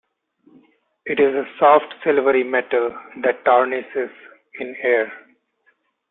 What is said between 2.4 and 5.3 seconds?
metal that tarnishes in air.